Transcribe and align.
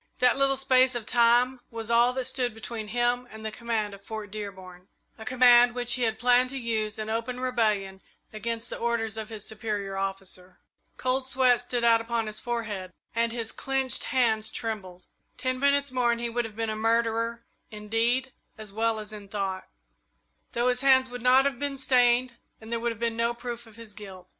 That 0.17 0.35
little 0.35 0.57
space 0.57 0.95
of 0.95 1.05
time 1.05 1.59
was 1.69 1.91
all 1.91 2.11
that 2.13 2.25
stood 2.25 2.55
between 2.55 2.87
him 2.87 3.27
and 3.29 3.45
the 3.45 3.51
command 3.51 3.93
of 3.93 4.03
Fort 4.03 4.31
Dearborn 4.31 4.87
a 5.19 5.25
command 5.25 5.75
which 5.75 5.93
he 5.93 6.01
had 6.01 6.17
planned 6.17 6.49
to 6.49 6.57
use 6.57 6.97
in 6.97 7.07
open 7.07 7.39
rebellion 7.39 8.01
against 8.33 8.71
the 8.71 8.79
orders 8.79 9.15
of 9.15 9.29
his 9.29 9.45
superior 9.45 9.97
officer. 9.97 10.57
Cold 10.97 11.27
sweat 11.27 11.61
stood 11.61 11.83
out 11.83 12.01
upon 12.01 12.25
his 12.25 12.39
forehead, 12.39 12.91
and 13.13 13.31
his 13.31 13.51
clenched 13.51 14.05
hands 14.05 14.49
trembled. 14.49 15.03
Ten 15.37 15.59
minutes 15.59 15.91
more 15.91 16.11
and 16.11 16.19
he 16.19 16.31
would 16.31 16.45
have 16.45 16.55
been 16.55 16.71
a 16.71 16.75
murderer 16.75 17.43
in 17.69 17.87
deed 17.87 18.31
as 18.57 18.73
well 18.73 18.97
as 18.99 19.13
in 19.13 19.27
thought, 19.27 19.67
though 20.53 20.69
his 20.69 20.81
hands 20.81 21.09
would 21.11 21.21
not 21.21 21.45
have 21.45 21.59
been 21.59 21.77
stained 21.77 22.37
and 22.59 22.71
there 22.71 22.79
would 22.79 22.91
have 22.91 22.97
been 22.99 23.15
no 23.15 23.35
proof 23.35 23.67
of 23.67 23.75
his 23.75 23.93
guilt. 23.93 24.27